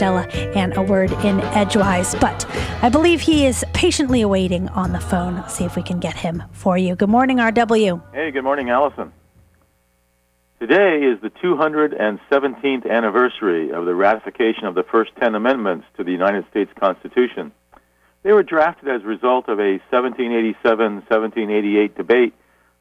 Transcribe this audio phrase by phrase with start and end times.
[0.00, 0.26] Stella
[0.56, 2.14] and a word in Edgewise.
[2.14, 2.46] But
[2.82, 5.34] I believe he is patiently awaiting on the phone.
[5.34, 6.96] Let's see if we can get him for you.
[6.96, 8.02] Good morning, RW.
[8.14, 9.12] Hey, good morning, Allison.
[10.58, 16.12] Today is the 217th anniversary of the ratification of the first 10 amendments to the
[16.12, 17.52] United States Constitution.
[18.22, 22.32] They were drafted as a result of a 1787 1788 debate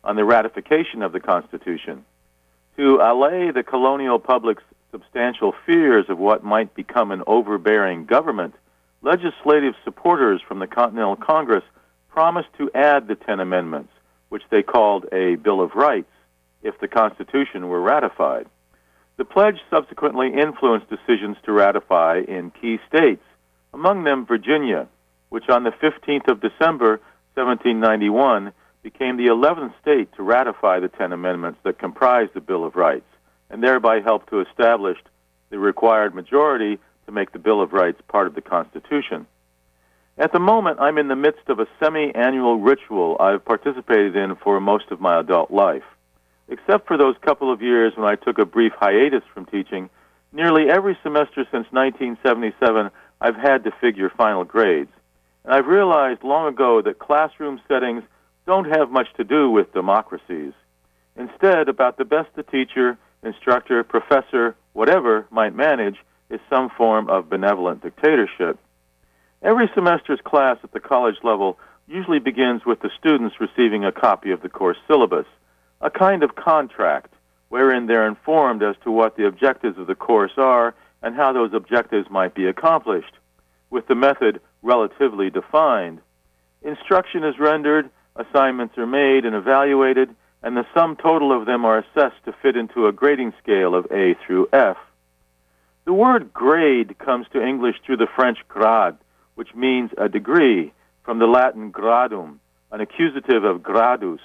[0.05, 2.05] on the ratification of the Constitution.
[2.77, 8.55] To allay the colonial public's substantial fears of what might become an overbearing government,
[9.01, 11.63] legislative supporters from the Continental Congress
[12.09, 13.91] promised to add the Ten Amendments,
[14.29, 16.11] which they called a Bill of Rights,
[16.63, 18.47] if the Constitution were ratified.
[19.17, 23.23] The pledge subsequently influenced decisions to ratify in key states,
[23.73, 24.87] among them Virginia,
[25.29, 26.99] which on the 15th of December
[27.35, 32.75] 1791 became the 11th state to ratify the Ten Amendments that comprise the Bill of
[32.75, 33.05] Rights,
[33.49, 34.97] and thereby helped to establish
[35.49, 39.25] the required majority to make the Bill of Rights part of the Constitution.
[40.17, 44.35] At the moment, I'm in the midst of a semi annual ritual I've participated in
[44.35, 45.83] for most of my adult life.
[46.49, 49.89] Except for those couple of years when I took a brief hiatus from teaching,
[50.33, 54.91] nearly every semester since 1977, I've had to figure final grades.
[55.45, 58.03] And I've realized long ago that classroom settings
[58.45, 60.53] don't have much to do with democracies.
[61.15, 65.97] Instead, about the best the teacher, instructor, professor, whatever might manage
[66.29, 68.59] is some form of benevolent dictatorship.
[69.41, 71.57] Every semester's class at the college level
[71.87, 75.25] usually begins with the students receiving a copy of the course syllabus,
[75.81, 77.13] a kind of contract
[77.49, 81.53] wherein they're informed as to what the objectives of the course are and how those
[81.53, 83.13] objectives might be accomplished,
[83.69, 85.99] with the method relatively defined.
[86.61, 91.79] Instruction is rendered, assignments are made and evaluated, and the sum total of them are
[91.79, 94.77] assessed to fit into a grading scale of A through F.
[95.85, 98.95] The word grade comes to English through the French grade,
[99.35, 100.71] which means a degree,
[101.03, 102.37] from the Latin gradum,
[102.71, 104.19] an accusative of gradus,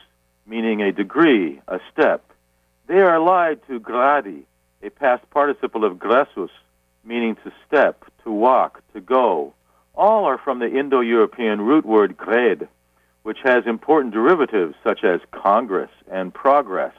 [0.47, 2.23] meaning a degree, a step.
[2.86, 4.42] They are allied to gradi,
[4.83, 6.51] a past participle of gressus,
[7.05, 9.55] meaning to step, to walk, to go.
[9.95, 12.69] All are from the Indo European root word gred,
[13.24, 16.95] which has important derivatives such as congress and progress.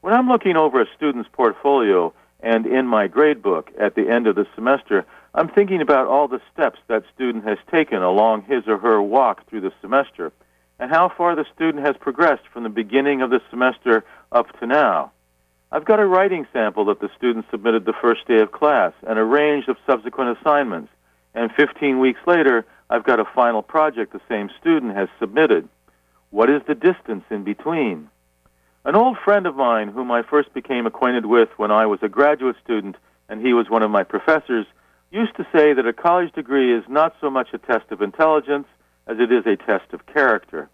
[0.00, 4.36] When I'm looking over a student's portfolio and in my gradebook at the end of
[4.36, 8.78] the semester, I'm thinking about all the steps that student has taken along his or
[8.78, 10.32] her walk through the semester
[10.78, 14.66] and how far the student has progressed from the beginning of the semester up to
[14.66, 15.12] now.
[15.70, 19.18] I've got a writing sample that the student submitted the first day of class and
[19.18, 20.90] a range of subsequent assignments
[21.34, 25.68] and 15 weeks later, I've got a final project the same student has submitted.
[26.30, 28.08] What is the distance in between?
[28.84, 32.08] An old friend of mine, whom I first became acquainted with when I was a
[32.08, 32.96] graduate student
[33.28, 34.66] and he was one of my professors,
[35.10, 38.66] used to say that a college degree is not so much a test of intelligence
[39.06, 40.68] as it is a test of character.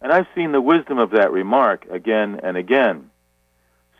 [0.00, 3.10] And I've seen the wisdom of that remark again and again.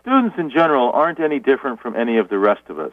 [0.00, 2.92] Students in general aren't any different from any of the rest of us.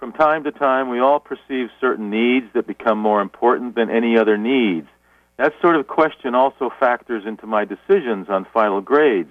[0.00, 4.16] From time to time, we all perceive certain needs that become more important than any
[4.16, 4.88] other needs.
[5.36, 9.30] That sort of question also factors into my decisions on final grades.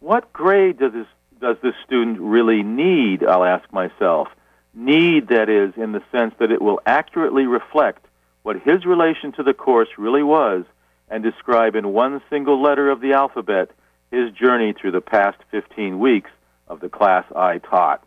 [0.00, 1.06] What grade does this,
[1.40, 4.28] does this student really need, I'll ask myself.
[4.74, 8.04] Need, that is, in the sense that it will accurately reflect
[8.42, 10.66] what his relation to the course really was
[11.08, 13.70] and describe in one single letter of the alphabet
[14.10, 16.30] his journey through the past 15 weeks
[16.68, 18.06] of the class I taught.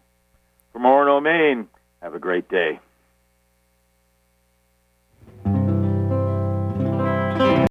[0.72, 1.68] From Orono, Maine,
[2.02, 2.80] have a great day.